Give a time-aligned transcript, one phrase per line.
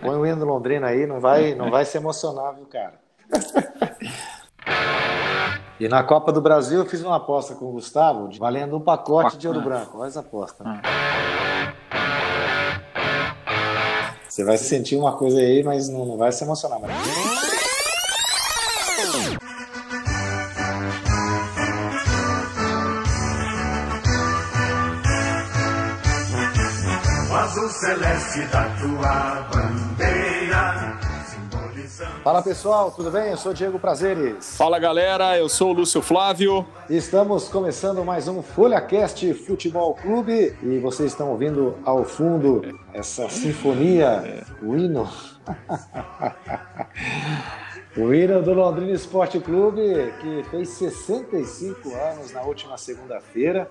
[0.00, 2.94] Põe o hino Londrina aí, não vai, não vai se emocionar, viu, cara?
[5.78, 9.36] E na Copa do Brasil eu fiz uma aposta com o Gustavo, valendo um pacote
[9.36, 9.98] de ouro branco.
[9.98, 10.64] Faz aposta.
[10.64, 10.80] Né?
[14.26, 16.80] Você vai sentir uma coisa aí, mas não, não vai se emocionar.
[16.80, 17.55] Mas...
[27.86, 30.98] celeste da tua bandeira.
[32.24, 33.30] Fala pessoal, tudo bem?
[33.30, 34.56] Eu sou Diego Prazeres.
[34.56, 36.66] Fala galera, eu sou o Lúcio Flávio.
[36.90, 44.44] Estamos começando mais um FolhaCast Futebol Clube e vocês estão ouvindo ao fundo essa sinfonia,
[44.60, 45.08] o hino.
[47.96, 53.70] o hino do Londrina Esporte Clube, que fez 65 anos na última segunda-feira.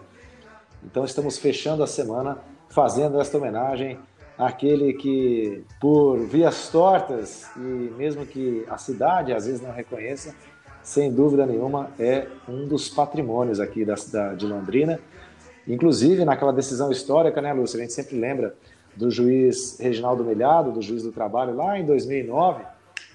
[0.81, 3.97] Então estamos fechando a semana fazendo esta homenagem
[4.37, 10.35] àquele que, por vias tortas e mesmo que a cidade às vezes não reconheça,
[10.83, 14.99] sem dúvida nenhuma é um dos patrimônios aqui da cidade de Londrina.
[15.67, 17.77] Inclusive, naquela decisão histórica, né, Lúcia?
[17.77, 18.55] A gente sempre lembra
[18.95, 22.63] do juiz Reginaldo Melhado, do juiz do trabalho, lá em 2009,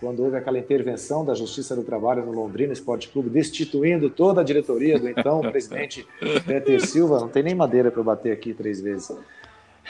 [0.00, 4.44] quando houve aquela intervenção da Justiça do Trabalho no Londrina Esporte Clube, destituindo toda a
[4.44, 6.06] diretoria do então presidente
[6.46, 7.20] Peter Silva.
[7.20, 9.12] Não tem nem madeira para bater aqui três vezes.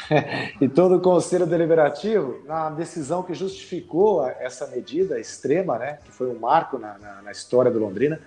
[0.61, 6.29] e todo o Conselho Deliberativo, na decisão que justificou essa medida extrema, né, que foi
[6.29, 8.21] um marco na, na, na história do Londrina,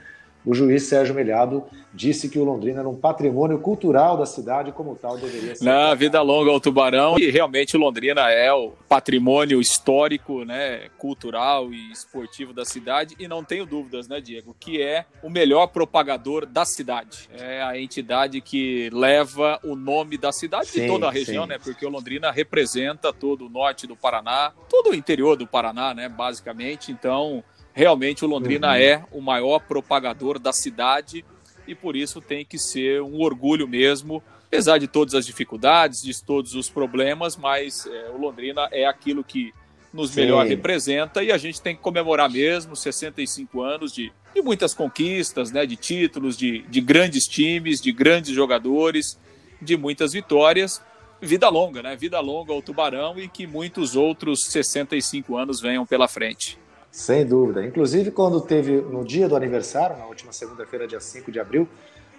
[0.45, 1.63] o juiz Sérgio Melhado
[1.93, 5.63] disse que o Londrina era um patrimônio cultural da cidade como tal deveria ser.
[5.63, 11.71] Na vida longa ao Tubarão e realmente o Londrina é o patrimônio histórico, né, cultural
[11.71, 16.45] e esportivo da cidade e não tenho dúvidas, né, Diego, que é o melhor propagador
[16.45, 17.29] da cidade.
[17.37, 21.49] É a entidade que leva o nome da cidade sim, de toda a região, sim.
[21.49, 25.93] né, porque o Londrina representa todo o norte do Paraná, todo o interior do Paraná,
[25.93, 26.91] né, basicamente.
[26.91, 28.75] Então, realmente o Londrina uhum.
[28.75, 31.25] é o maior propagador da cidade
[31.67, 36.23] e por isso tem que ser um orgulho mesmo, apesar de todas as dificuldades, de
[36.23, 39.53] todos os problemas, mas é, o Londrina é aquilo que
[39.91, 40.21] nos Sim.
[40.21, 45.51] melhor representa e a gente tem que comemorar mesmo 65 anos de, de muitas conquistas,
[45.51, 49.19] né, de títulos, de, de grandes times, de grandes jogadores,
[49.61, 50.81] de muitas vitórias.
[51.21, 51.95] Vida longa, né?
[51.95, 56.57] Vida longa ao Tubarão e que muitos outros 65 anos venham pela frente.
[56.93, 57.65] Sem dúvida.
[57.65, 61.67] Inclusive, quando teve no dia do aniversário, na última segunda-feira, dia 5 de abril,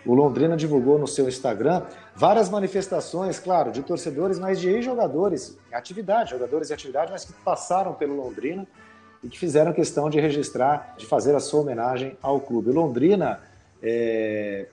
[0.05, 6.31] o Londrina divulgou no seu Instagram várias manifestações, claro, de torcedores, mas de ex-jogadores, atividade,
[6.31, 8.67] jogadores em atividade, mas que passaram pelo Londrina
[9.23, 12.73] e que fizeram questão de registrar, de fazer a sua homenagem ao clube.
[12.73, 13.43] Londrina,
[13.81, 14.67] é,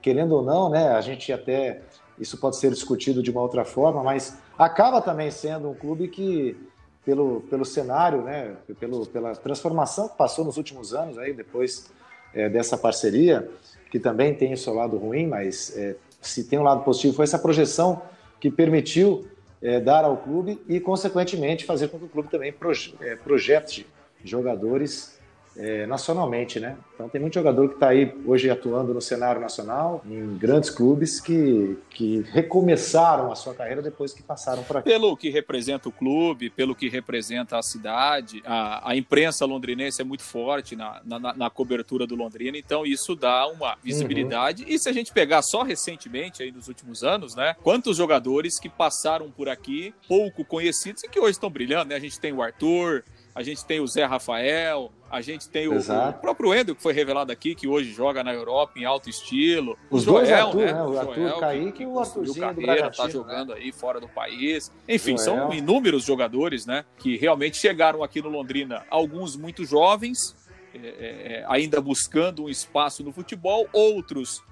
[0.00, 1.82] querendo ou não, né, a gente até,
[2.18, 6.56] isso pode ser discutido de uma outra forma, mas acaba também sendo um clube que
[7.04, 11.90] pelo, pelo cenário, né, pelo, pela transformação que passou nos últimos anos, aí, depois
[12.34, 13.48] é, dessa parceria,
[13.90, 17.24] que também tem o seu lado ruim, mas é, se tem um lado positivo, foi
[17.24, 18.02] essa projeção
[18.40, 19.26] que permitiu
[19.60, 23.86] é, dar ao clube e, consequentemente, fazer com que o clube também proje projete
[24.24, 25.18] jogadores
[25.56, 26.76] é, nacionalmente, né?
[26.94, 31.20] Então tem muito jogador que está aí hoje atuando no cenário nacional, em grandes clubes
[31.20, 34.88] que, que recomeçaram a sua carreira depois que passaram por aqui.
[34.88, 40.04] Pelo que representa o clube, pelo que representa a cidade, a, a imprensa londrinense é
[40.04, 44.62] muito forte na, na, na, cobertura do Londrina, então isso dá uma visibilidade.
[44.62, 44.70] Uhum.
[44.70, 47.54] E se a gente pegar só recentemente, aí nos últimos anos, né?
[47.62, 51.96] Quantos jogadores que passaram por aqui, pouco conhecidos e que hoje estão brilhando, né?
[51.96, 55.78] A gente tem o Arthur, a gente tem o Zé Rafael, a gente tem o,
[55.78, 59.76] o, próprio Endo, que foi revelado aqui, que hoje joga na Europa em alto estilo.
[59.90, 60.72] Os o Joel, dois Arthur, né?
[60.72, 60.82] né?
[60.82, 63.02] O Arthur Joel, Kaique e o Arthurzinho carreira, do tá.
[63.02, 63.60] Tá jogando né?
[63.60, 64.70] aí fora do país.
[64.88, 65.18] Enfim, Joel.
[65.18, 66.84] são inúmeros jogadores, né?
[66.98, 70.34] Que realmente chegaram aqui no Londrina, alguns muito jovens,
[70.74, 74.42] é, é, é ainda buscando um espaço no futebol, outros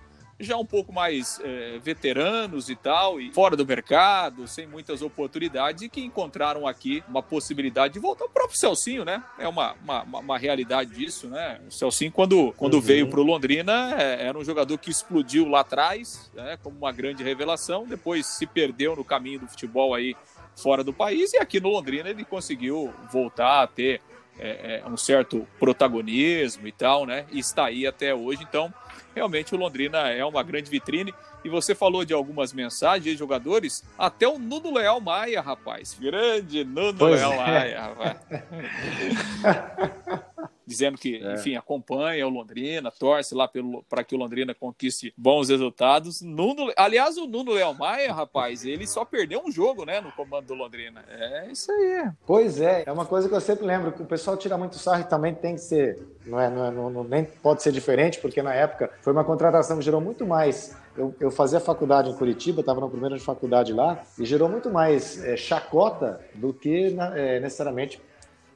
[0.40, 5.82] já um pouco mais é, veteranos e tal, e fora do mercado, sem muitas oportunidades,
[5.82, 8.24] e que encontraram aqui uma possibilidade de voltar.
[8.24, 9.22] O próprio Celcinho, né?
[9.38, 11.60] É uma, uma, uma realidade disso, né?
[11.68, 12.80] O Celcinho, quando, quando uhum.
[12.80, 16.58] veio para o Londrina, é, era um jogador que explodiu lá atrás, né?
[16.62, 20.16] como uma grande revelação, depois se perdeu no caminho do futebol aí
[20.56, 24.00] fora do país, e aqui no Londrina ele conseguiu voltar a ter
[24.40, 27.26] é, é um certo protagonismo e tal, né?
[27.30, 28.72] E está aí até hoje, então
[29.14, 31.14] realmente o Londrina é uma grande vitrine.
[31.44, 35.96] E você falou de algumas mensagens de jogadores, até o Nuno Leal Maia, rapaz.
[35.98, 37.36] Grande Nuno pois Leal é.
[37.36, 38.16] Maia, rapaz.
[40.70, 41.34] dizendo que, é.
[41.34, 43.50] enfim, acompanha o Londrina, torce lá
[43.88, 46.22] para que o Londrina conquiste bons resultados.
[46.22, 50.46] Nuno, aliás, o Nuno Léo Maia, rapaz, ele só perdeu um jogo, né, no comando
[50.46, 51.04] do Londrina.
[51.08, 52.08] É isso aí.
[52.24, 55.00] Pois é, é uma coisa que eu sempre lembro, que o pessoal tira muito sarro
[55.00, 58.20] e também tem que ser, não é, não, é, não, não nem pode ser diferente,
[58.20, 62.14] porque na época foi uma contratação que gerou muito mais eu, eu, fazia faculdade em
[62.14, 66.96] Curitiba, estava no primeiro de faculdade lá, e gerou muito mais é, chacota do que
[67.14, 68.02] é, necessariamente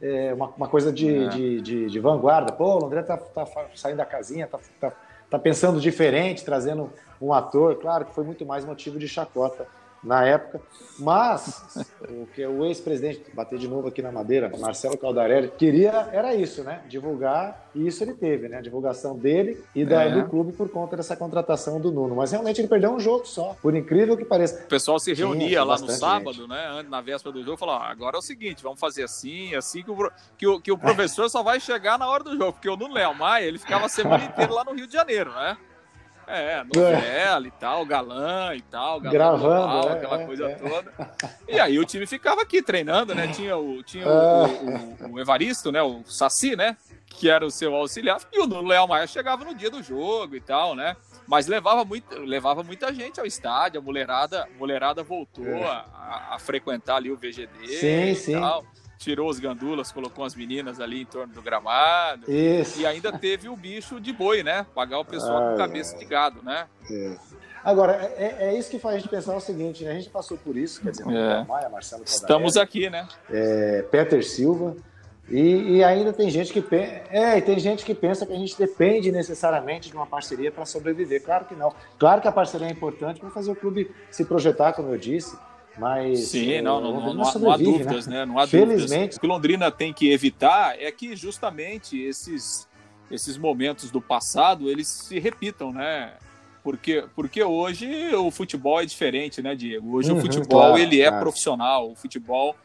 [0.05, 1.29] é, uma, uma, coisa de, é.
[1.29, 2.53] de, de, de, vanguarda.
[2.53, 4.93] Pô, o Londrina tá, tá, saindo da casinha, tá, tá,
[5.31, 7.77] tá pensando diferente, trazendo um ator.
[7.77, 9.67] Claro que foi muito mais motivo de chacota
[10.05, 10.61] na época.
[10.99, 11.77] Mas
[12.09, 16.63] o que o ex-presidente, bater de novo aqui na madeira, Marcelo Caldarelli, queria era isso,
[16.63, 16.83] né?
[16.89, 18.59] Divulgar, e isso ele teve, né?
[18.59, 20.11] A divulgação dele e da, é.
[20.11, 22.15] do clube por conta dessa contratação do Nuno.
[22.15, 24.63] Mas realmente ele perdeu um jogo só, por incrível que pareça.
[24.63, 26.49] O pessoal se reunia Tinha, lá no sábado, gente.
[26.49, 26.85] né?
[26.89, 29.91] Na véspera do jogo, falou: ah, agora é o seguinte, vamos fazer assim, assim que
[29.91, 32.77] o, que o, que o professor só vai chegar na hora do jogo, porque o
[32.77, 35.57] Nuno Léo Maia, ele ficava a semana inteira lá no Rio de Janeiro, né?
[36.27, 37.49] É, novela é.
[37.49, 40.55] e tal, galã e tal, galã gravando, global, é, aquela é, coisa é.
[40.55, 40.93] toda.
[41.49, 43.29] E aí o time ficava aqui treinando, né?
[43.29, 45.09] Tinha o, tinha o, o, ah.
[45.11, 45.83] o, Evaristo, né?
[45.83, 46.77] O Saci, né?
[47.07, 50.41] Que era o seu auxiliar, e o Léo Maia chegava no dia do jogo e
[50.41, 50.97] tal, né?
[51.27, 55.65] Mas levava, muito, levava muita gente ao estádio, a mulherada, a mulherada voltou é.
[55.65, 58.41] a, a, frequentar ali o VGD sim, e sim.
[58.41, 58.65] tal
[58.99, 62.31] tirou os gandulas, colocou as meninas ali em torno do gramado.
[62.31, 62.81] Isso.
[62.81, 64.67] E ainda teve o bicho de boi, né?
[64.75, 66.67] Pagar o pessoal com cabeça de gado, né?
[66.91, 67.17] É.
[67.65, 69.93] Agora, é, é, isso que faz a gente pensar o seguinte, né?
[69.93, 71.45] A gente passou por isso, quer dizer, é.
[71.45, 73.09] Maia, Marcelo Estamos aqui, né?
[73.31, 74.77] É, Peter Silva.
[75.31, 76.63] E, e, ainda tem gente que
[77.11, 81.23] é, tem gente que pensa que a gente depende necessariamente de uma parceria para sobreviver.
[81.23, 81.73] Claro que não.
[81.99, 85.35] Claro que a parceria é importante para fazer o clube se projetar, como eu disse.
[85.77, 88.19] Mas sim, não, não, não, não, há, não há dúvidas, né?
[88.19, 88.27] né?
[88.27, 88.91] Não há Felizmente.
[88.91, 89.17] dúvidas.
[89.17, 92.69] O que Londrina tem que evitar é que justamente esses
[93.11, 96.15] esses momentos do passado eles se repitam, né?
[96.63, 99.97] Porque, porque hoje o futebol é diferente, né, Diego?
[99.97, 101.23] Hoje uhum, o futebol claro, ele é claro.
[101.23, 102.57] profissional, o futebol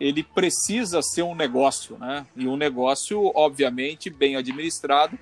[0.00, 2.26] ele precisa ser um negócio, né?
[2.36, 5.16] E um negócio, obviamente, bem administrado,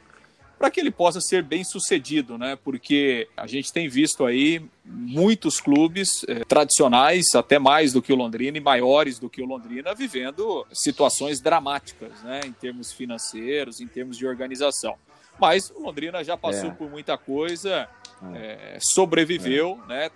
[0.63, 2.55] para que ele possa ser bem sucedido, né?
[2.55, 8.17] Porque a gente tem visto aí muitos clubes eh, tradicionais, até mais do que o
[8.17, 12.43] Londrina e maiores do que o Londrina, vivendo situações dramáticas, né?
[12.47, 14.95] Em termos financeiros, em termos de organização.
[15.37, 16.75] Mas o Londrina já passou é.
[16.75, 17.89] por muita coisa,
[18.33, 19.89] é, sobreviveu, é.
[19.89, 20.11] né?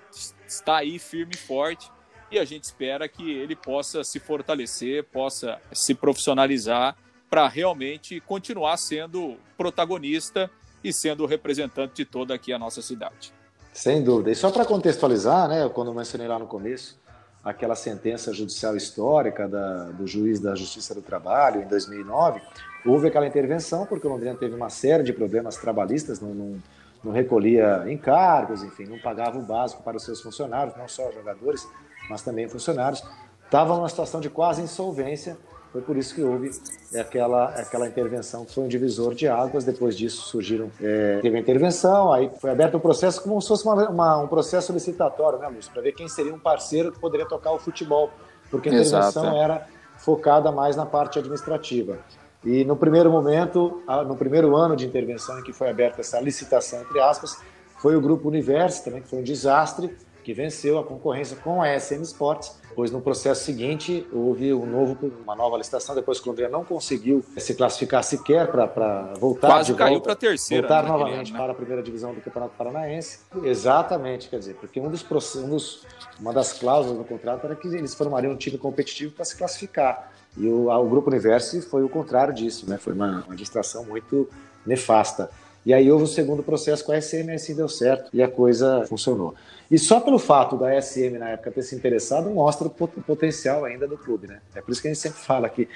[0.47, 1.91] Está aí firme e forte
[2.31, 6.97] e a gente espera que ele possa se fortalecer, possa se profissionalizar
[7.29, 10.51] para realmente continuar sendo protagonista
[10.83, 13.33] e sendo representante de toda aqui a nossa cidade.
[13.73, 14.31] Sem dúvida.
[14.31, 16.99] E só para contextualizar, né, quando eu mencionei lá no começo,
[17.45, 22.41] aquela sentença judicial histórica da, do juiz da Justiça do Trabalho em 2009,
[22.85, 26.63] houve aquela intervenção porque o Londrina teve uma série de problemas trabalhistas, não, não,
[27.05, 31.69] não recolhia encargos, enfim, não pagava o básico para os seus funcionários, não só jogadores,
[32.09, 33.03] mas também funcionários.
[33.45, 35.37] Estava numa situação de quase insolvência
[35.77, 36.51] foi por isso que houve
[36.99, 39.63] aquela, aquela intervenção que foi um divisor de águas.
[39.63, 43.63] Depois disso surgiram, é, teve a intervenção, aí foi aberto um processo como se fosse
[43.65, 45.71] uma, uma, um processo licitatório, né, Lúcio?
[45.71, 48.11] Para ver quem seria um parceiro que poderia tocar o futebol,
[48.51, 49.37] porque a intervenção Exato.
[49.37, 49.67] era
[49.99, 51.99] focada mais na parte administrativa.
[52.43, 56.81] E no primeiro momento, no primeiro ano de intervenção em que foi aberta essa licitação,
[56.81, 57.37] entre aspas,
[57.81, 59.95] foi o Grupo Universo, também que foi um desastre,
[60.27, 64.99] que venceu a concorrência com a SM Sports, pois no processo seguinte houve um novo,
[65.23, 69.71] uma nova licitação, depois que o Londrina não conseguiu se classificar sequer para voltar Quase
[69.71, 70.67] de caiu para a terceira.
[70.67, 71.39] Voltar né, novamente né?
[71.39, 73.21] para a primeira divisão do Campeonato Paranaense.
[73.45, 75.07] Exatamente, quer dizer, porque um dos,
[75.37, 75.87] um dos,
[76.19, 80.11] uma das cláusulas do contrato era que eles formariam um time competitivo para se classificar.
[80.37, 82.79] E o, o Grupo Universo foi o contrário disso, né?
[82.79, 84.29] foi uma, uma distração muito
[84.67, 85.31] nefasta.
[85.67, 88.87] E aí houve o segundo processo com a SM, assim deu certo e a coisa
[88.89, 89.35] funcionou.
[89.69, 93.89] E só pelo fato da SM na época ter se interessado mostra o potencial ainda
[93.89, 94.39] do clube, né?
[94.55, 95.69] É por isso que a gente sempre fala que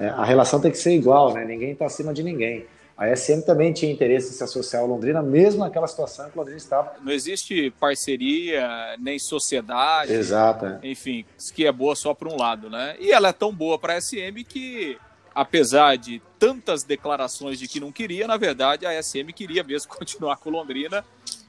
[0.00, 1.44] é, a relação tem que ser igual, né?
[1.44, 2.66] Ninguém está acima de ninguém.
[2.96, 6.40] A SM também tinha interesse em se associar ao Londrina, mesmo naquela situação que o
[6.40, 6.94] Londrina estava.
[7.02, 10.12] Não existe parceria, nem sociedade.
[10.12, 10.64] Exato.
[10.64, 10.80] É.
[10.82, 11.24] Enfim,
[11.54, 12.96] que é boa só para um lado, né?
[12.98, 14.96] E ela é tão boa para a SM que
[15.36, 20.38] apesar de tantas declarações de que não queria, na verdade a SM queria mesmo continuar
[20.38, 21.04] com Londrina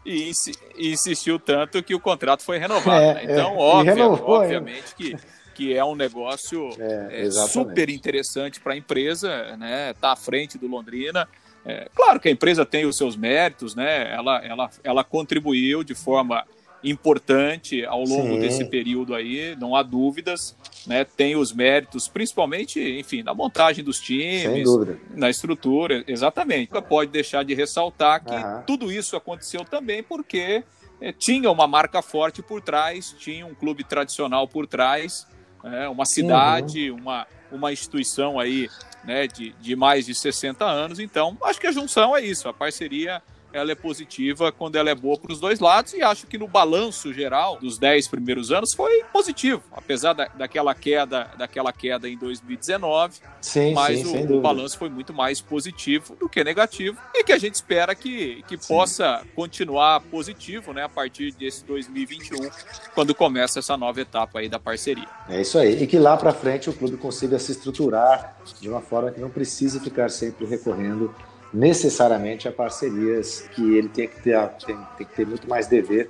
[0.06, 0.30] e,
[0.78, 3.02] e insistiu tanto que o contrato foi renovado.
[3.02, 3.24] É, né?
[3.24, 5.16] Então, é, óbvio, renovou, obviamente que,
[5.56, 9.94] que é um negócio é, é super interessante para a empresa, né?
[9.94, 11.28] Tá à frente do Londrina.
[11.66, 14.14] É, claro que a empresa tem os seus méritos, né?
[14.14, 16.46] Ela, ela, ela contribuiu de forma
[16.84, 18.40] importante ao longo Sim.
[18.40, 20.56] desse período aí, não há dúvidas,
[20.86, 21.04] né?
[21.04, 24.68] Tem os méritos, principalmente, enfim, na montagem dos times,
[25.16, 26.72] na estrutura, exatamente.
[26.72, 28.62] Nunca pode deixar de ressaltar que uhum.
[28.66, 30.64] tudo isso aconteceu também porque
[31.02, 35.28] é, tinha uma marca forte por trás, tinha um clube tradicional por trás,
[35.64, 36.98] é, uma cidade, uhum.
[36.98, 38.70] uma, uma instituição aí
[39.04, 41.00] né, de, de mais de 60 anos.
[41.00, 43.22] Então, acho que a junção é isso, a parceria
[43.54, 46.48] ela é positiva quando ela é boa para os dois lados e acho que no
[46.48, 52.18] balanço geral dos 10 primeiros anos foi positivo, apesar da, daquela queda daquela queda em
[52.18, 57.24] 2019, sim, mas sim, o, o, balanço foi muito mais positivo do que negativo e
[57.24, 62.50] que a gente espera que, que possa continuar positivo, né, a partir desse 2021,
[62.94, 65.08] quando começa essa nova etapa aí da parceria.
[65.30, 68.82] É isso aí, e que lá para frente o clube consiga se estruturar de uma
[68.82, 71.14] forma que não precise ficar sempre recorrendo
[71.54, 76.10] necessariamente a parcerias que ele tem que ter, tem, tem que ter muito mais dever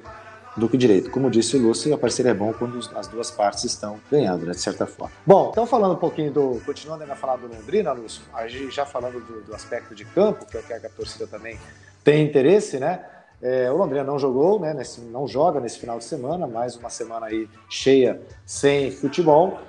[0.57, 1.11] do que direito.
[1.11, 4.51] Como disse o Lúcio, a parceria é bom quando as duas partes estão ganhando, né,
[4.51, 5.13] de certa forma.
[5.25, 6.61] Bom, então falando um pouquinho do.
[6.65, 8.23] Continuando ainda a falar do Londrina, Lúcio,
[8.71, 11.59] já falando do, do, aspecto de campo, que é o que a torcida também
[12.03, 13.05] tem interesse, né?
[13.39, 14.73] É, o Londrina não jogou, né?
[14.73, 19.59] Nesse, não joga nesse final de semana, mais uma semana aí cheia sem futebol.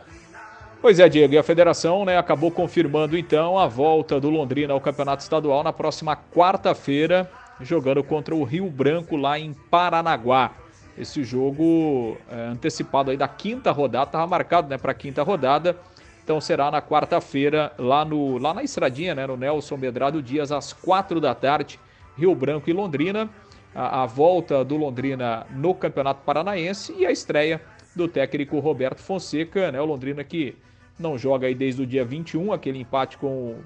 [0.81, 4.81] Pois é, Diego, e a federação né, acabou confirmando então a volta do Londrina ao
[4.81, 7.29] Campeonato Estadual na próxima quarta-feira,
[7.61, 10.53] jogando contra o Rio Branco lá em Paranaguá.
[10.97, 15.77] Esse jogo é, antecipado aí da quinta rodada, estava marcado né, para a quinta rodada,
[16.23, 20.73] então será na quarta-feira lá, no, lá na Estradinha, né, no Nelson Medrado Dias, às
[20.73, 21.81] quatro da tarde,
[22.17, 23.29] Rio Branco e Londrina.
[23.75, 27.61] A, a volta do Londrina no Campeonato Paranaense e a estreia
[27.97, 30.57] do técnico Roberto Fonseca, né, o Londrina que
[30.99, 33.57] não joga aí desde o dia 21, aquele empate com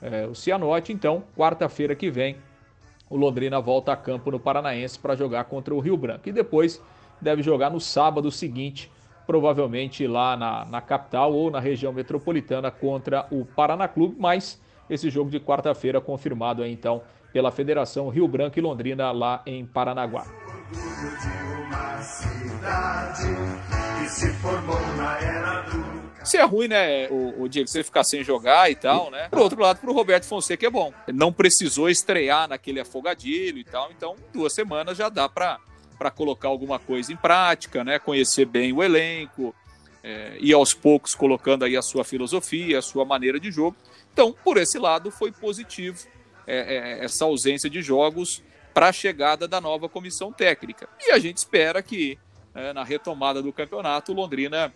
[0.00, 0.92] é, o Cianorte.
[0.92, 2.36] Então, quarta-feira que vem,
[3.10, 6.28] o Londrina volta a campo no Paranaense para jogar contra o Rio Branco.
[6.28, 6.82] E depois
[7.20, 8.90] deve jogar no sábado seguinte,
[9.26, 14.16] provavelmente lá na, na capital ou na região metropolitana contra o Paraná Clube.
[14.18, 17.02] Mas esse jogo de quarta-feira confirmado aí, então
[17.32, 20.24] pela Federação Rio Branco e Londrina lá em Paranaguá.
[24.08, 24.30] Se
[26.34, 29.28] é ruim, né, o, o Diego, você ficar sem jogar e tal, né?
[29.28, 30.92] Por outro lado, pro Roberto Fonseca é bom.
[31.06, 35.58] Ele não precisou estrear naquele afogadilho e tal, então duas semanas já dá para
[35.98, 37.98] para colocar alguma coisa em prática, né?
[37.98, 39.54] Conhecer bem o elenco,
[40.06, 43.76] é, e aos poucos colocando aí a sua filosofia, a sua maneira de jogo.
[44.12, 46.06] Então, por esse lado, foi positivo
[46.46, 48.40] é, é, essa ausência de jogos
[48.72, 50.88] para a chegada da nova comissão técnica.
[51.00, 52.16] E a gente espera que
[52.54, 54.72] é, na retomada do campeonato Londrina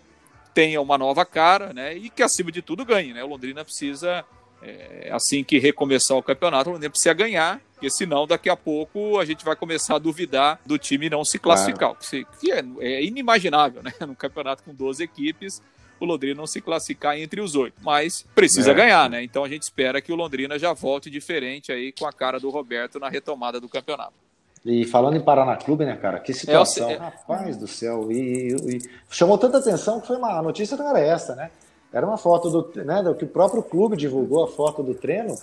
[0.54, 1.94] tenha uma nova cara, né?
[1.94, 3.22] E que acima de tudo ganhe, né?
[3.22, 4.24] O Londrina precisa
[4.62, 9.18] é, assim que recomeçar o campeonato, o Londrina precisa ganhar, porque senão daqui a pouco
[9.18, 12.26] a gente vai começar a duvidar do time não se classificar, claro.
[12.38, 13.92] que é, é, inimaginável, né?
[14.06, 15.62] Num campeonato com 12 equipes,
[15.98, 18.74] o Londrina não se classificar entre os oito, mas precisa é.
[18.74, 19.22] ganhar, né?
[19.22, 22.50] Então a gente espera que o Londrina já volte diferente aí com a cara do
[22.50, 24.14] Roberto na retomada do campeonato.
[24.64, 26.20] E falando em Paraná Clube, né, cara?
[26.20, 28.12] Que situação, é, rapaz do céu.
[28.12, 31.50] E, e, e, chamou tanta atenção que foi uma a notícia não era essa, né?
[31.92, 35.34] Era uma foto do, né, do que o próprio clube divulgou a foto do treino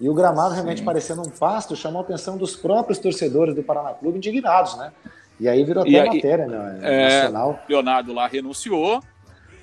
[0.00, 0.84] e o gramado realmente Sim.
[0.84, 4.92] parecendo um pasto chamou a atenção dos próprios torcedores do Paraná Clube indignados, né?
[5.38, 6.78] E aí virou até matéria, né?
[6.82, 7.58] É, nacional.
[7.68, 9.00] Leonardo lá renunciou,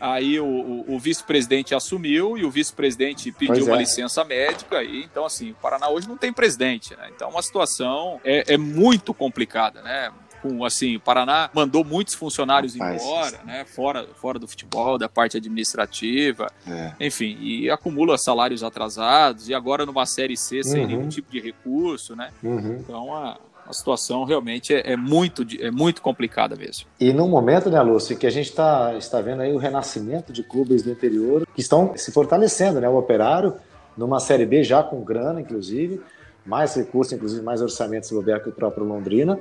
[0.01, 4.84] Aí o, o, o vice-presidente assumiu e o vice-presidente pediu uma licença médica.
[4.84, 6.96] E, então, assim, o Paraná hoje não tem presidente.
[6.96, 7.12] Né?
[7.15, 10.12] Então, uma situação é, é muito complicada, né?
[10.41, 15.08] com assim, o Paraná mandou muitos funcionários Rapaz, embora, né, fora, fora do futebol, da
[15.08, 16.93] parte administrativa, é.
[17.00, 20.88] enfim, e acumula salários atrasados e agora numa série C sem uhum.
[20.88, 22.31] nenhum tipo de recurso, né?
[22.41, 22.77] Uhum.
[22.79, 23.38] Então a,
[23.71, 26.87] a situação realmente é, é, muito, é muito complicada mesmo.
[26.99, 30.43] E no momento, né, Lúcio, que a gente tá, está vendo aí o renascimento de
[30.43, 32.87] clubes do interior que estão se fortalecendo, né?
[32.87, 33.55] O Operário,
[33.97, 36.01] numa Série B já com grana, inclusive,
[36.45, 39.39] mais recursos, inclusive mais orçamentos se bobear que o próprio Londrina.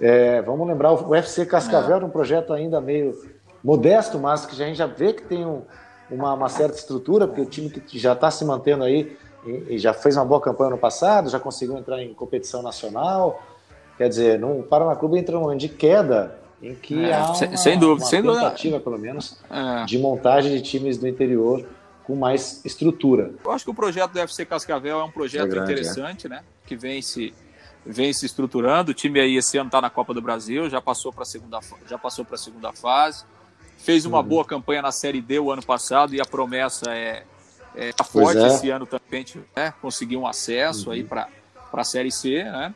[0.00, 2.04] É, vamos lembrar o UFC Cascavel, é.
[2.04, 3.14] um projeto ainda meio
[3.62, 5.62] modesto, mas que a gente já vê que tem um,
[6.10, 9.78] uma, uma, certa estrutura, porque o time que já está se mantendo aí e, e
[9.78, 13.42] já fez uma boa campanha no passado, já conseguiu entrar em competição nacional,
[13.96, 17.56] Quer dizer, no Paraná Clube entra um momento de queda em que é, há uma,
[17.56, 18.80] sem dúvida, uma sem tentativa, dúvida.
[18.80, 19.84] pelo menos, é.
[19.84, 21.64] de montagem de times do interior
[22.04, 23.32] com mais estrutura.
[23.44, 26.42] Eu acho que o projeto do FC Cascavel é um projeto é grande, interessante, né?
[26.64, 27.34] Que vem se
[27.84, 28.90] vem se estruturando.
[28.90, 31.60] O time aí esse ano está na Copa do Brasil, já passou para a segunda
[31.88, 33.24] já passou para a segunda fase.
[33.78, 34.24] Fez uma uhum.
[34.24, 37.24] boa campanha na Série D o ano passado e a promessa é,
[37.74, 38.46] é tá forte é.
[38.46, 39.24] esse ano também,
[39.54, 39.74] né?
[39.82, 40.92] Conseguir um acesso uhum.
[40.92, 41.28] aí para
[41.70, 42.74] para a Série C, né?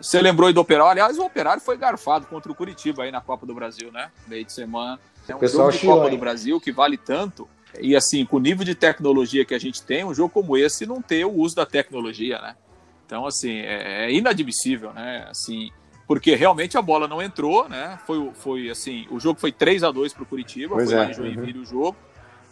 [0.00, 0.90] Você lembrou aí do Operário?
[0.90, 4.10] Aliás, o Operário foi garfado contra o Curitiba aí na Copa do Brasil, né?
[4.26, 4.98] Meio de semana.
[5.28, 7.48] É um Pessoal jogo de Copa do Brasil que vale tanto.
[7.80, 10.86] E assim, com o nível de tecnologia que a gente tem, um jogo como esse
[10.86, 12.56] não ter o uso da tecnologia, né?
[13.04, 15.26] Então, assim, é, é inadmissível, né?
[15.30, 15.70] Assim,
[16.06, 17.98] porque realmente a bola não entrou, né?
[18.06, 21.02] Foi, foi assim, o jogo foi 3 a 2 para o Curitiba, pois foi é.
[21.02, 21.64] lá em Joinville uhum.
[21.64, 21.96] o jogo,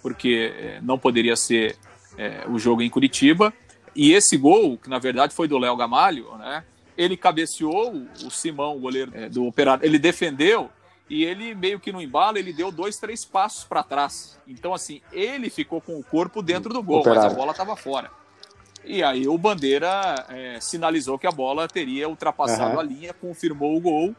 [0.03, 1.77] porque é, não poderia ser
[2.19, 3.53] é, o jogo em Curitiba.
[3.95, 6.65] E esse gol, que na verdade foi do Léo Gamalho, né?
[6.97, 7.93] Ele cabeceou
[8.25, 10.71] o Simão, o goleiro é, do Operário, ele defendeu
[11.09, 14.39] e ele meio que no embalo ele deu dois, três passos para trás.
[14.47, 17.23] Então assim ele ficou com o corpo dentro do gol, Operário.
[17.25, 18.11] mas a bola estava fora.
[18.85, 22.81] E aí o Bandeira é, sinalizou que a bola teria ultrapassado uhum.
[22.81, 24.15] a linha, confirmou o gol.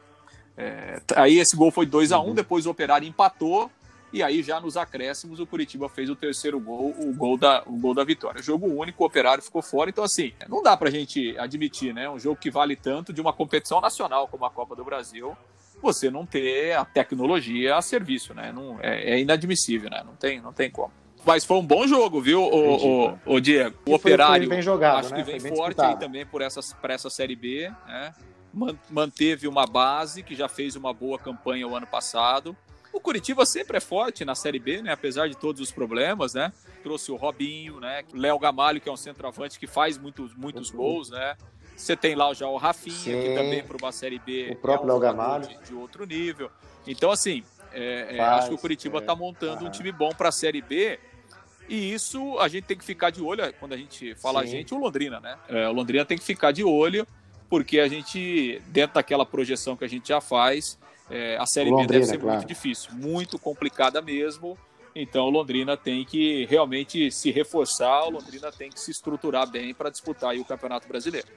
[0.57, 2.33] É, aí esse gol foi 2 a 1 um, uhum.
[2.33, 3.69] depois o Operário empatou
[4.15, 7.73] e aí, já nos acréscimos, o Curitiba fez o terceiro gol, o gol da, o
[7.73, 8.41] gol da vitória.
[8.41, 9.89] Jogo único, o Operário ficou fora.
[9.89, 12.09] Então, assim, não dá pra gente admitir, né?
[12.09, 15.35] Um jogo que vale tanto de uma competição nacional como a Copa do Brasil,
[15.81, 18.53] você não ter a tecnologia a serviço, né?
[18.53, 20.01] Não, é, é inadmissível, né?
[20.05, 20.93] Não tem, não tem como.
[21.25, 23.75] Mas foi um bom jogo, viu, o, o, o Diego?
[23.85, 25.23] O Operário foi, jogado, acho né?
[25.23, 28.13] que vem forte aí também por essa, por essa Série B, né?
[28.89, 32.55] Manteve uma base que já fez uma boa campanha o ano passado.
[32.95, 34.93] O Curitiba sempre é forte na Série B, né?
[34.93, 36.53] Apesar de todos os problemas, né?
[36.81, 38.05] Trouxe o Robinho, né?
[38.13, 40.77] Léo Gamalho, que é um centroavante que faz muitos, muitos uhum.
[40.77, 41.35] gols, né?
[41.75, 43.21] Você tem lá já o Rafinha, Sim.
[43.21, 45.45] que também para uma Série B o próprio é um Léo Gamalho.
[45.45, 46.49] De, de, outro nível.
[46.87, 49.15] Então, assim, é, é, acho que o Curitiba está é.
[49.15, 50.97] montando um time bom para a Série B.
[51.67, 54.47] E isso a gente tem que ficar de olho, quando a gente fala Sim.
[54.47, 55.37] a gente, o Londrina, né?
[55.49, 57.05] É, o Londrina tem que ficar de olho,
[57.49, 61.87] porque a gente, dentro daquela projeção que a gente já faz, é, a Série Londrina,
[61.87, 62.37] B deve ser claro.
[62.37, 64.57] muito difícil, muito complicada mesmo.
[64.95, 69.73] Então, o Londrina tem que realmente se reforçar, o Londrina tem que se estruturar bem
[69.73, 71.27] para disputar o Campeonato Brasileiro.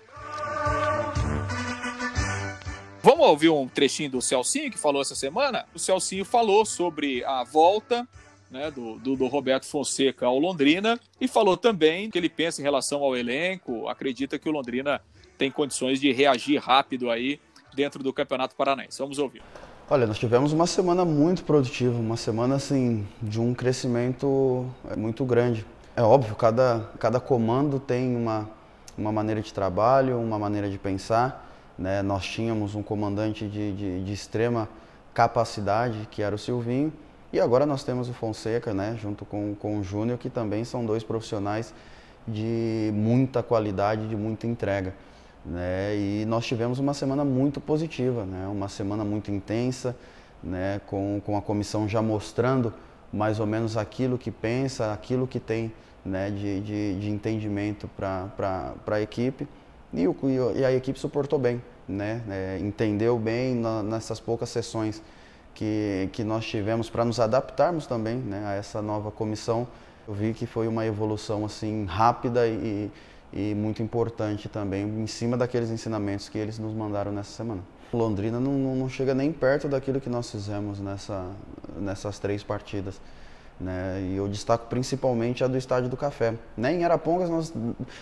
[3.03, 5.67] Vamos ouvir um trechinho do Celcinho que falou essa semana?
[5.75, 8.07] O Celcinho falou sobre a volta
[8.51, 12.65] né, do, do, do, Roberto Fonseca ao Londrina e falou também que ele pensa em
[12.65, 15.01] relação ao elenco, acredita que o Londrina
[15.37, 17.41] tem condições de reagir rápido aí
[17.79, 18.99] dentro do Campeonato Paranaense.
[18.99, 19.41] Vamos ouvir.
[19.89, 25.25] Olha, nós tivemos uma semana muito produtiva, uma semana assim de um crescimento é, muito
[25.25, 25.65] grande.
[25.95, 28.51] É óbvio, cada, cada comando tem uma,
[28.99, 31.49] uma maneira de trabalho, uma maneira de pensar.
[31.79, 32.03] Né?
[32.03, 34.69] Nós tínhamos um comandante de, de, de extrema
[35.15, 36.93] capacidade, que era o Silvinho,
[37.33, 38.99] e agora nós temos o Fonseca, né?
[39.01, 41.73] junto com, com o Júnior, que também são dois profissionais
[42.27, 44.95] de muita qualidade, de muita entrega.
[45.45, 45.97] Né?
[45.97, 48.47] E nós tivemos uma semana muito positiva, né?
[48.49, 49.97] uma semana muito intensa,
[50.43, 50.81] né?
[50.87, 52.73] com, com a comissão já mostrando
[53.13, 55.73] mais ou menos aquilo que pensa, aquilo que tem
[56.05, 56.31] né?
[56.31, 59.49] de, de, de entendimento para a equipe.
[59.93, 60.17] E, o,
[60.55, 62.23] e a equipe suportou bem, né?
[62.29, 65.03] É, entendeu bem na, nessas poucas sessões
[65.55, 68.45] que, que nós tivemos para nos adaptarmos também né?
[68.47, 69.67] a essa nova comissão.
[70.07, 72.91] Eu vi que foi uma evolução assim rápida e,
[73.33, 77.63] e muito importante também em cima daqueles ensinamentos que eles nos mandaram nessa semana.
[77.93, 81.27] Londrina não, não chega nem perto daquilo que nós fizemos nessa,
[81.77, 83.01] nessas três partidas.
[83.61, 84.09] Né?
[84.11, 86.35] E eu destaco principalmente a do Estádio do Café.
[86.57, 86.75] Né?
[86.75, 87.53] Em Arapongas, nós,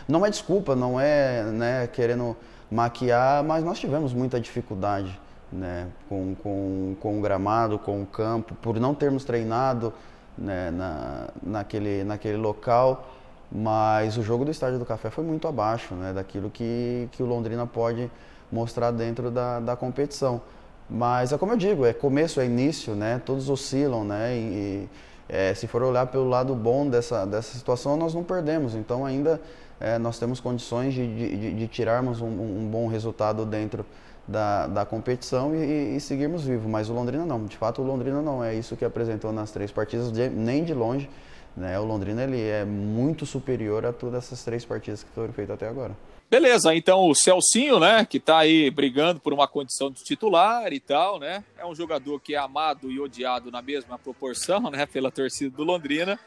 [0.07, 2.37] não é desculpa, não é né, querendo
[2.71, 5.19] maquiar, mas nós tivemos muita dificuldade
[5.53, 9.93] né, com, com, com o gramado, com o campo, por não termos treinado
[10.37, 13.09] né, na, naquele, naquele local.
[13.51, 17.27] Mas o jogo do Estádio do Café foi muito abaixo né, daquilo que, que o
[17.27, 18.11] Londrina pode
[18.51, 20.41] mostrar dentro da, da competição.
[20.89, 23.21] Mas é como eu digo, é começo, é início, né?
[23.25, 24.37] Todos oscilam, né?
[24.37, 24.89] E,
[25.29, 28.75] é, se for olhar pelo lado bom dessa, dessa situação, nós não perdemos.
[28.75, 29.41] Então ainda
[29.81, 33.85] é, nós temos condições de, de, de tirarmos um, um, bom resultado dentro
[34.27, 36.69] da, da competição e, e, seguirmos vivos.
[36.69, 37.45] Mas o Londrina não.
[37.45, 40.75] De fato, o Londrina não é isso que apresentou nas três partidas, de, nem de
[40.75, 41.11] longe.
[41.57, 41.79] Né?
[41.79, 45.69] O Londrina ele é muito superior a todas essas três partidas que foram feitas até
[45.69, 45.97] agora.
[46.29, 50.81] Beleza, então o Celcinho, né, que está aí brigando por uma condição de titular e
[50.81, 51.45] tal, né?
[51.57, 55.63] É um jogador que é amado e odiado na mesma proporção, né, pela torcida do
[55.63, 56.19] Londrina.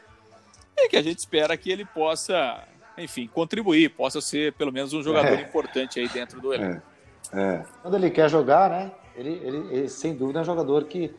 [0.76, 2.66] E que a gente espera que ele possa,
[2.96, 5.42] enfim, contribuir, possa ser pelo menos um jogador é.
[5.42, 6.82] importante aí dentro do elenco.
[7.34, 7.40] É.
[7.40, 7.64] é.
[7.82, 8.90] Quando ele quer jogar, né?
[9.14, 11.14] Ele, ele, ele, sem dúvida é um jogador que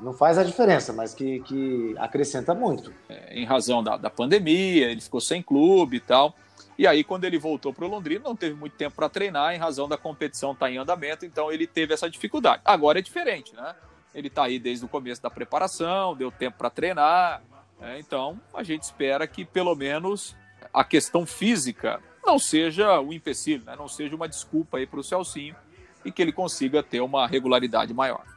[0.00, 2.92] não faz a diferença, mas que, que acrescenta muito.
[3.08, 6.34] É, em razão da, da pandemia, ele ficou sem clube e tal.
[6.78, 9.58] E aí, quando ele voltou para o Londrina, não teve muito tempo para treinar, em
[9.58, 12.60] razão da competição estar tá em andamento, então ele teve essa dificuldade.
[12.64, 13.74] Agora é diferente, né?
[14.14, 17.42] Ele está aí desde o começo da preparação, deu tempo para treinar,
[17.78, 17.98] né?
[17.98, 20.34] então a gente espera que pelo menos
[20.72, 23.76] a questão física não seja o empecilho, né?
[23.76, 25.54] não seja uma desculpa aí para o Celcinho
[26.02, 28.35] e que ele consiga ter uma regularidade maior.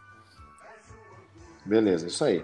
[1.65, 2.43] Beleza, isso aí.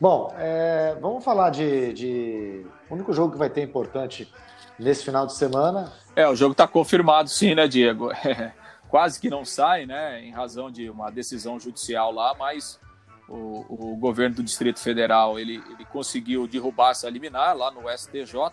[0.00, 2.66] Bom, é, vamos falar de, de.
[2.88, 4.32] O único jogo que vai ter importante
[4.78, 5.92] nesse final de semana.
[6.16, 8.10] É, o jogo está confirmado, sim, né, Diego?
[8.12, 8.52] É,
[8.88, 12.80] quase que não sai, né, em razão de uma decisão judicial lá, mas
[13.28, 18.50] o, o governo do Distrito Federal ele, ele conseguiu derrubar essa liminar lá no STJ.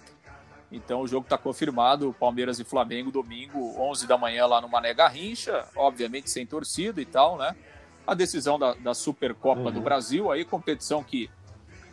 [0.71, 4.93] Então o jogo está confirmado, Palmeiras e Flamengo domingo, 11 da manhã lá no Mané
[4.93, 7.55] Garrincha, obviamente sem torcida e tal, né?
[8.07, 9.71] A decisão da, da Supercopa uhum.
[9.71, 11.29] do Brasil, aí competição que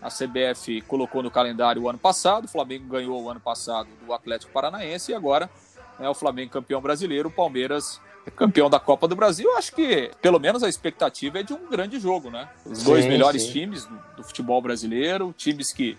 [0.01, 4.13] a CBF colocou no calendário o ano passado, o Flamengo ganhou o ano passado do
[4.13, 5.51] Atlético Paranaense e agora
[5.99, 8.01] é o Flamengo campeão brasileiro, o Palmeiras
[8.31, 11.99] campeão da Copa do Brasil, acho que pelo menos a expectativa é de um grande
[11.99, 12.49] jogo, né?
[12.65, 13.53] Os sim, dois melhores sim.
[13.53, 15.97] times do, do, futebol brasileiro, times que,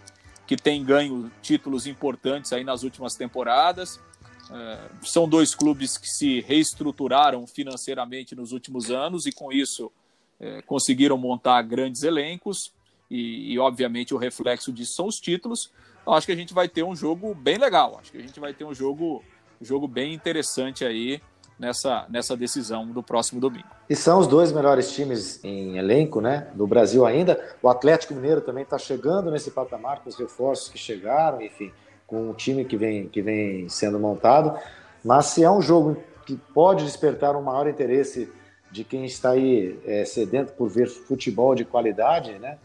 [0.48, 4.00] que têm ganho títulos importantes aí nas últimas temporadas.
[4.52, 9.92] É, são dois clubes que se reestruturaram financeiramente nos últimos anos e com isso
[10.40, 12.74] é, conseguiram montar grandes elencos
[13.10, 15.72] e, e, obviamente o reflexo disso são os títulos.
[16.02, 17.98] Então, acho que a gente vai ter um jogo bem legal.
[18.00, 19.24] Acho que a gente vai ter um jogo,
[19.62, 21.22] um jogo bem interessante aí
[21.58, 23.68] nessa, nessa decisão do próximo domingo.
[23.90, 27.56] E são os dois melhores times em elenco, né, do Brasil ainda.
[27.62, 31.72] O Atlético Mineiro também está chegando nesse patamar com os reforços que chegaram, enfim,
[32.06, 34.58] com o time que vem, que vem sendo montado.
[35.04, 38.32] Mas se é um jogo que pode despertar um maior interesse
[38.76, 42.58] de quem está aí é, sedento por ver futebol de qualidade, né?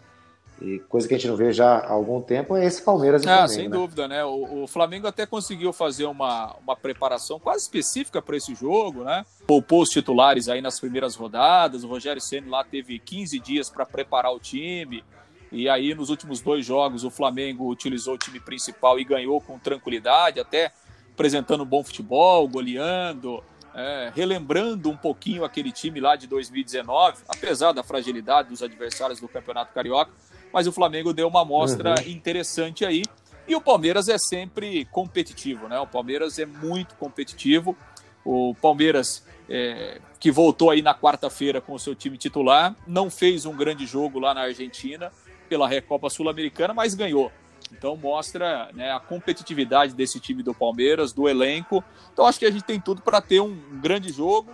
[0.61, 3.29] E coisa que a gente não vê já há algum tempo é esse Palmeiras e
[3.29, 3.55] ah, Flamengo.
[3.55, 3.77] Sem né?
[3.77, 4.25] dúvida, né?
[4.25, 9.25] O, o, Flamengo até conseguiu fazer uma, uma preparação quase específica para esse jogo, né?
[9.47, 11.85] Poupou os titulares aí nas primeiras rodadas.
[11.85, 15.05] O Rogério Senna lá teve 15 dias para preparar o time.
[15.53, 19.59] E aí, nos últimos dois jogos, o Flamengo utilizou o time principal e ganhou com
[19.59, 20.73] tranquilidade, até
[21.13, 23.43] apresentando um bom futebol, goleando,
[23.81, 29.29] é, relembrando um pouquinho aquele time lá de 2019, apesar da fragilidade dos adversários do
[29.29, 30.11] Campeonato Carioca
[30.53, 32.11] mas o Flamengo deu uma amostra uhum.
[32.11, 33.03] interessante aí.
[33.47, 35.79] E o Palmeiras é sempre competitivo, né?
[35.81, 37.77] O Palmeiras é muito competitivo.
[38.25, 43.47] O Palmeiras, é, que voltou aí na quarta-feira com o seu time titular, não fez
[43.47, 45.11] um grande jogo lá na Argentina
[45.49, 47.33] pela Recopa Sul-Americana, mas ganhou.
[47.73, 51.83] Então mostra né, a competitividade desse time do Palmeiras, do elenco.
[52.13, 54.51] Então acho que a gente tem tudo para ter um grande jogo.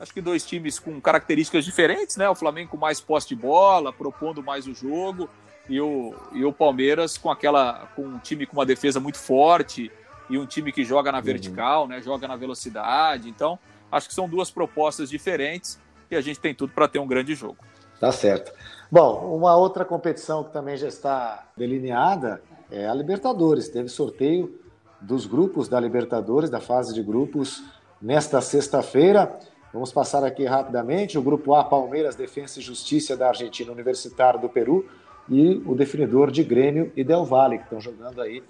[0.00, 2.28] Acho que dois times com características diferentes, né?
[2.28, 5.30] O Flamengo com mais posse de bola, propondo mais o jogo,
[5.68, 9.90] e o, e o Palmeiras com aquela com um time com uma defesa muito forte
[10.28, 11.24] e um time que joga na uhum.
[11.24, 11.88] vertical, uhum.
[11.88, 12.02] né?
[12.02, 13.28] Joga na velocidade.
[13.28, 13.58] Então,
[13.90, 15.78] acho que são duas propostas diferentes
[16.10, 17.58] e a gente tem tudo para ter um grande jogo.
[18.00, 18.52] Tá certo.
[18.90, 23.68] Bom, uma outra competição que também já está delineada é a Libertadores.
[23.68, 24.58] Teve sorteio
[25.00, 27.62] dos grupos da Libertadores, da fase de grupos,
[28.00, 29.38] nesta sexta-feira.
[29.72, 31.18] Vamos passar aqui rapidamente.
[31.18, 34.86] O grupo A, Palmeiras, Defensa e Justiça da Argentina, Universitário do Peru
[35.28, 38.42] e o definidor de Grêmio e Del Valle, que estão jogando aí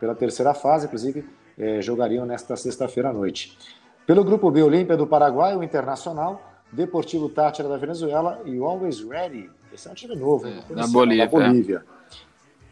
[0.00, 1.24] pela terceira fase, inclusive
[1.56, 3.56] é, jogariam nesta sexta-feira à noite.
[4.06, 9.00] Pelo grupo B, Olímpia do Paraguai, o Internacional, Deportivo Tátira da Venezuela e o Always
[9.00, 9.50] Ready.
[9.72, 11.28] Esse é um time novo, é, na Bolívia.
[11.28, 11.84] Bolívia.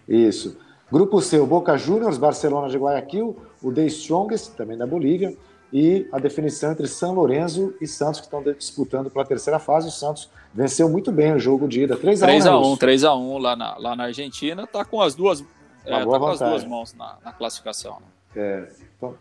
[0.09, 0.59] Isso.
[0.91, 5.37] Grupo C, o Boca Juniors, Barcelona de Guayaquil, o The Strongest, também da Bolívia,
[5.73, 9.89] e a definição entre São Lourenço e Santos, que estão disputando pela terceira fase.
[9.89, 11.97] O Santos venceu muito bem o jogo de ida.
[11.97, 12.77] 3x1.
[12.77, 14.65] 3x1, né, lá, na, lá na Argentina.
[14.65, 15.45] Está com as duas,
[15.85, 17.99] é, tá com as duas mãos na, na classificação.
[18.01, 18.07] Né?
[18.37, 18.69] É,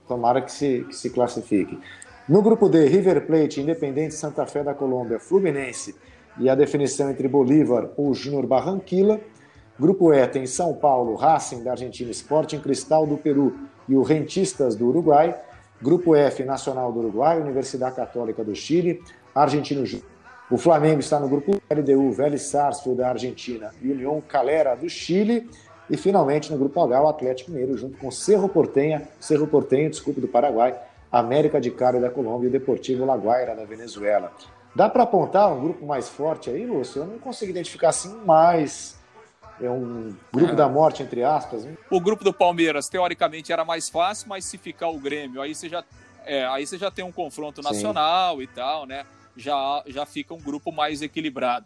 [0.08, 1.80] tomara que se, que se classifique.
[2.28, 5.96] No grupo D, River Plate, Independente Santa Fé da Colômbia, Fluminense
[6.40, 9.20] e a definição entre Bolívar ou Júnior Barranquilla.
[9.80, 14.76] Grupo E tem São Paulo, Racing da Argentina, Sporting Cristal do Peru e o Rentistas
[14.76, 15.34] do Uruguai.
[15.82, 19.02] Grupo F, Nacional do Uruguai, Universidade Católica do Chile,
[19.34, 19.86] Argentino.
[20.52, 25.50] O Flamengo está no grupo LDU, Vélez Sarsfield da Argentina e União Calera do Chile.
[25.90, 30.20] E finalmente no grupo H, o Atlético Mineiro, junto com Cerro Portenha, Cerro Portenho, desculpe,
[30.20, 30.78] do Paraguai,
[31.10, 34.34] América de Cali da Colômbia e o Deportivo La Guaira da Venezuela.
[34.76, 37.02] Dá para apontar um grupo mais forte aí, Lúcio?
[37.02, 38.99] Eu não consigo identificar assim mais
[39.62, 40.56] é um grupo é.
[40.56, 41.66] da morte, entre aspas.
[41.66, 41.78] Hein?
[41.90, 45.68] O grupo do Palmeiras, teoricamente, era mais fácil, mas se ficar o Grêmio, aí você
[45.68, 45.84] já,
[46.26, 48.44] é, aí você já tem um confronto nacional Sim.
[48.44, 49.06] e tal, né?
[49.36, 51.66] Já, já fica um grupo mais equilibrado.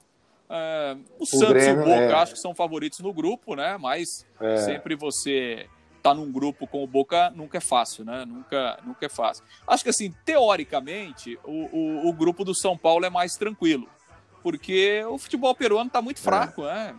[0.49, 2.13] É, o, o, Santos Grêmio, e o Boca é.
[2.13, 3.77] acho que são favoritos no grupo, né?
[3.79, 4.58] Mas é.
[4.58, 5.67] sempre você
[6.01, 8.25] tá num grupo com o Boca nunca é fácil, né?
[8.25, 9.43] Nunca, nunca é fácil.
[9.65, 13.88] Acho que assim, teoricamente, o, o, o grupo do São Paulo é mais tranquilo
[14.43, 16.21] porque o futebol peruano está muito é.
[16.21, 16.93] fraco, né?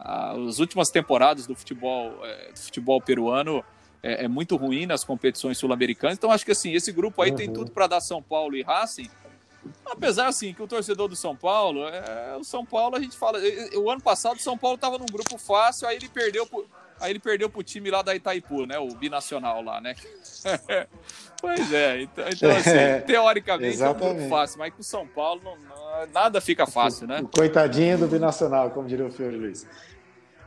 [0.00, 3.62] As últimas temporadas do futebol, é, do futebol peruano
[4.02, 6.16] é, é, muito ruim nas competições sul-americanas.
[6.16, 7.36] Então acho que assim esse grupo aí uhum.
[7.36, 9.10] tem tudo para dar São Paulo e Racing
[9.84, 13.38] Apesar assim que o torcedor do São Paulo, é, o São Paulo a gente fala,
[13.76, 16.66] o ano passado o São Paulo estava num grupo fácil, aí ele perdeu pro,
[17.00, 19.94] aí ele perdeu pro time lá da Itaipu, né, o binacional lá, né?
[21.40, 25.06] pois é, então, então assim, é, teoricamente é um grupo fácil, mas com o São
[25.06, 27.20] Paulo não, não, nada fica fácil, né?
[27.22, 29.66] O coitadinho do binacional, como diria o Fiore Luiz.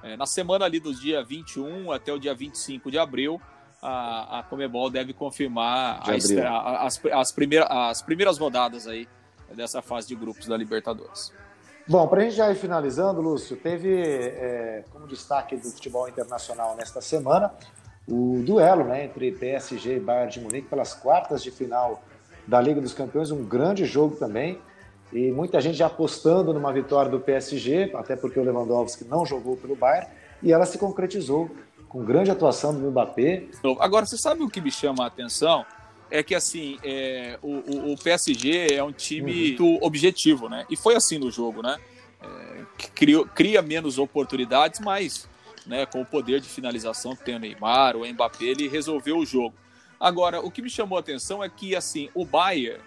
[0.04, 3.40] É, na semana ali do dia 21 até o dia 25 de abril,
[3.82, 9.08] a, a Comebol deve confirmar a, a, as, as, primeiras, as primeiras rodadas aí
[9.54, 11.34] dessa fase de grupos da Libertadores.
[11.88, 16.76] Bom, para a gente já ir finalizando, Lúcio, teve é, como destaque do futebol internacional
[16.76, 17.52] nesta semana
[18.08, 22.02] o duelo né, entre PSG e Bayern de Munique pelas quartas de final
[22.48, 24.60] da Liga dos Campeões, um grande jogo também.
[25.12, 29.58] E muita gente já apostando numa vitória do PSG, até porque o Lewandowski não jogou
[29.58, 30.08] pelo Bayern,
[30.42, 31.50] e ela se concretizou
[31.92, 33.48] com grande atuação do Mbappé.
[33.82, 35.66] Agora, você sabe o que me chama a atenção?
[36.10, 39.80] É que, assim, é, o, o, PSG é um time uhum.
[39.82, 40.66] objetivo, né?
[40.70, 41.78] E foi assim no jogo, né?
[42.22, 45.28] É, cria, cria menos oportunidades, mas
[45.66, 49.26] né, com o poder de finalização que tem o Neymar, o Mbappé, ele resolveu o
[49.26, 49.54] jogo.
[50.00, 52.80] Agora, o que me chamou a atenção é que, assim, o Bayern,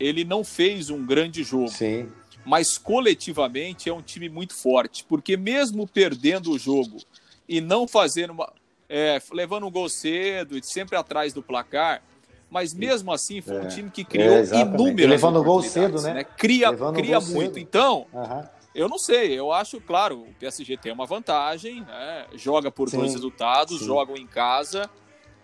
[0.00, 1.68] ele não fez um grande jogo.
[1.68, 2.08] Sim.
[2.42, 6.96] Mas coletivamente é um time muito forte, porque mesmo perdendo o jogo
[7.48, 8.52] e não fazendo uma.
[8.88, 12.02] É, levando um gol cedo e sempre atrás do placar,
[12.48, 16.14] mas mesmo assim foi é, um time que criou é, inúmeras levando gol cedo, né?
[16.14, 16.24] né?
[16.24, 17.54] Cria, cria muito.
[17.54, 17.58] Cedo.
[17.58, 18.44] Então, uhum.
[18.74, 22.26] eu não sei, eu acho, claro, o PSG tem uma vantagem, né?
[22.34, 23.86] joga por sim, dois resultados, sim.
[23.86, 24.88] jogam em casa,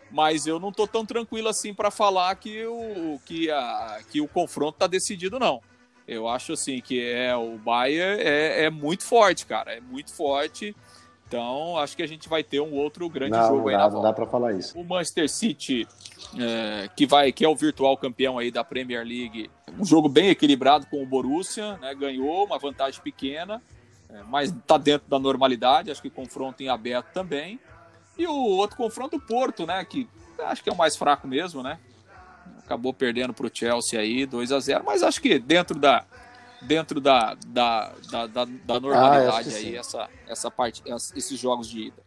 [0.08, 4.28] mas eu não estou tão tranquilo assim para falar que o, que, a, que o
[4.28, 5.60] confronto está decidido, não.
[6.06, 10.76] Eu acho assim que é o Bayern é, é muito forte, cara, é muito forte.
[11.32, 13.78] Então, acho que a gente vai ter um outro grande não, jogo não aí dá,
[13.78, 13.96] na volta.
[13.96, 14.78] Não dá para falar isso.
[14.78, 15.88] O Manchester City,
[16.38, 20.28] é, que vai, que é o virtual campeão aí da Premier League, um jogo bem
[20.28, 21.94] equilibrado com o Borussia, né?
[21.94, 23.62] Ganhou uma vantagem pequena,
[24.10, 25.90] é, mas está dentro da normalidade.
[25.90, 27.58] Acho que confronto em aberto também.
[28.18, 29.82] E o outro confronto, o Porto, né?
[29.86, 30.06] Que
[30.38, 31.78] acho que é o mais fraco mesmo, né?
[32.58, 36.04] Acabou perdendo para o Chelsea aí, 2 a 0 mas acho que dentro da,
[36.62, 40.82] dentro da, da, da, da, da normalidade ah, aí, essa, essa parte,
[41.16, 42.02] esses jogos de ida.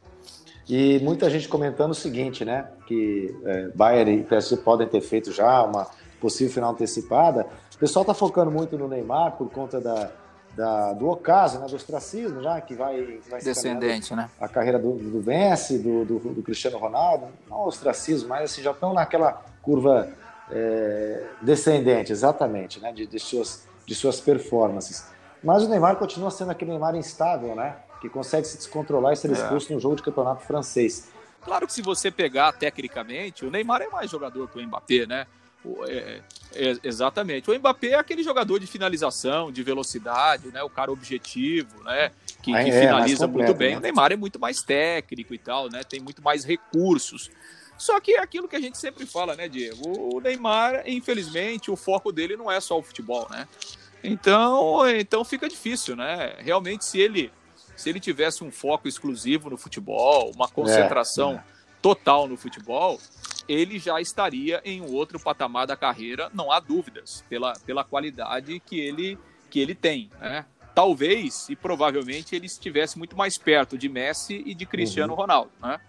[0.67, 2.67] E muita gente comentando o seguinte, né?
[2.87, 5.87] Que é, Bayern e PSG podem ter feito já uma
[6.19, 7.45] possível final antecipada.
[7.73, 10.09] O pessoal está focando muito no Neymar por conta da,
[10.55, 14.29] da, do ocaso, né, do ostracismo, já que vai, que vai descendente, né?
[14.39, 18.71] A carreira do, do Messi, do, do, do, Cristiano Ronaldo, não ostracismo, mas assim, já
[18.71, 20.09] estão naquela curva
[20.49, 25.05] é, descendente, exatamente, né, de, de suas de suas performances.
[25.43, 27.77] Mas o Neymar continua sendo aquele Neymar instável, né?
[28.01, 29.33] Que consegue se descontrolar e ser é.
[29.33, 29.75] expulso é.
[29.75, 31.09] no jogo de campeonato francês.
[31.43, 35.27] Claro que se você pegar tecnicamente, o Neymar é mais jogador que o Mbappé, né?
[35.87, 36.21] É,
[36.53, 37.49] é, exatamente.
[37.49, 40.63] O Mbappé é aquele jogador de finalização, de velocidade, né?
[40.63, 42.11] O cara objetivo, né?
[42.41, 43.71] Que, que é, finaliza completo, muito bem.
[43.71, 43.77] Né?
[43.77, 45.83] O Neymar é muito mais técnico e tal, né?
[45.83, 47.29] Tem muito mais recursos.
[47.77, 50.15] Só que é aquilo que a gente sempre fala, né, Diego?
[50.15, 53.47] O Neymar, infelizmente, o foco dele não é só o futebol, né?
[54.03, 56.35] Então, então fica difícil, né?
[56.39, 57.31] Realmente, se ele
[57.75, 61.43] se ele tivesse um foco exclusivo no futebol, uma concentração é, é.
[61.81, 62.99] total no futebol,
[63.47, 68.59] ele já estaria em um outro patamar da carreira, não há dúvidas, pela, pela qualidade
[68.61, 70.45] que ele, que ele tem, né?
[70.73, 75.19] Talvez e provavelmente ele estivesse muito mais perto de Messi e de Cristiano uhum.
[75.19, 75.79] Ronaldo, né?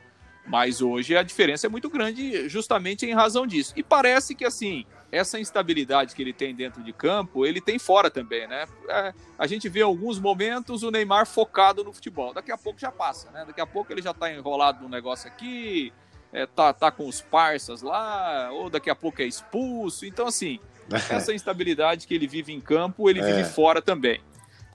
[0.47, 3.73] Mas hoje a diferença é muito grande justamente em razão disso.
[3.77, 8.11] E parece que assim, essa instabilidade que ele tem dentro de campo, ele tem fora
[8.11, 8.67] também, né?
[8.89, 12.33] É, a gente vê alguns momentos o Neymar focado no futebol.
[12.33, 13.45] Daqui a pouco já passa, né?
[13.45, 15.93] Daqui a pouco ele já tá enrolado num negócio aqui,
[16.33, 20.07] é, tá, tá com os parças lá, ou daqui a pouco é expulso.
[20.07, 20.61] Então, assim,
[21.11, 23.25] essa instabilidade que ele vive em campo, ele é.
[23.25, 24.21] vive fora também.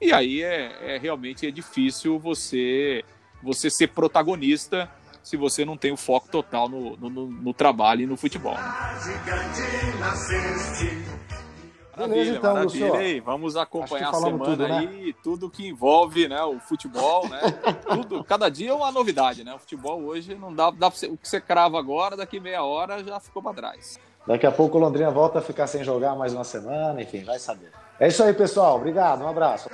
[0.02, 3.06] E aí é, é realmente é difícil você,
[3.44, 4.90] você ser protagonista
[5.24, 8.56] se você não tem o foco total no, no, no trabalho e no futebol.
[8.56, 8.92] Né?
[11.96, 12.94] Maravilha, então, maravilha.
[12.94, 14.78] Aí, vamos acompanhar a semana tudo, né?
[14.78, 17.42] aí, tudo que envolve né, o futebol, né?
[17.88, 19.54] tudo, cada dia é uma novidade, né?
[19.54, 23.04] O futebol hoje não dá, dá você, o que você crava agora, daqui meia hora
[23.04, 24.00] já ficou para trás.
[24.26, 27.40] Daqui a pouco o Londrina volta a ficar sem jogar mais uma semana, enfim, vai
[27.40, 27.72] saber.
[28.00, 28.78] É isso aí, pessoal.
[28.78, 29.70] Obrigado, um abraço.